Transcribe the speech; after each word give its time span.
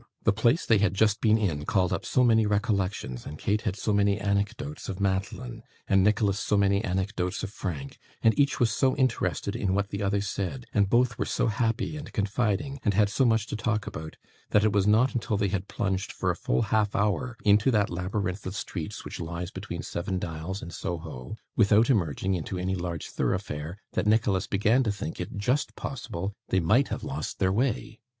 The 0.23 0.33
place 0.33 0.65
they 0.65 0.79
had 0.79 0.95
just 0.95 1.21
been 1.21 1.37
in 1.37 1.63
called 1.65 1.93
up 1.93 2.07
so 2.07 2.23
many 2.23 2.47
recollections, 2.47 3.23
and 3.27 3.37
Kate 3.37 3.61
had 3.61 3.75
so 3.75 3.93
many 3.93 4.19
anecdotes 4.19 4.89
of 4.89 4.99
Madeline, 4.99 5.61
and 5.87 6.03
Nicholas 6.03 6.39
so 6.39 6.57
many 6.57 6.83
anecdotes 6.83 7.43
of 7.43 7.51
Frank, 7.51 7.99
and 8.23 8.33
each 8.39 8.59
was 8.59 8.71
so 8.71 8.95
interested 8.95 9.55
in 9.55 9.75
what 9.75 9.89
the 9.89 10.01
other 10.01 10.19
said, 10.19 10.65
and 10.73 10.89
both 10.89 11.19
were 11.19 11.25
so 11.25 11.45
happy 11.45 11.97
and 11.97 12.11
confiding, 12.13 12.79
and 12.83 12.95
had 12.95 13.09
so 13.11 13.25
much 13.25 13.45
to 13.45 13.55
talk 13.55 13.85
about, 13.85 14.17
that 14.49 14.63
it 14.63 14.73
was 14.73 14.87
not 14.87 15.13
until 15.13 15.37
they 15.37 15.49
had 15.49 15.67
plunged 15.67 16.11
for 16.11 16.31
a 16.31 16.35
full 16.35 16.63
half 16.63 16.95
hour 16.95 17.37
into 17.43 17.69
that 17.69 17.91
labyrinth 17.91 18.47
of 18.47 18.55
streets 18.55 19.05
which 19.05 19.19
lies 19.21 19.51
between 19.51 19.83
Seven 19.83 20.17
Dials 20.17 20.63
and 20.63 20.73
Soho, 20.73 21.37
without 21.55 21.91
emerging 21.91 22.33
into 22.33 22.57
any 22.57 22.73
large 22.73 23.07
thoroughfare, 23.09 23.77
that 23.93 24.07
Nicholas 24.07 24.47
began 24.47 24.81
to 24.81 24.91
think 24.91 25.21
it 25.21 25.37
just 25.37 25.75
possible 25.75 26.33
they 26.49 26.59
might 26.59 26.87
have 26.87 27.03
lost 27.03 27.37
their 27.37 27.51
way. 27.53 27.99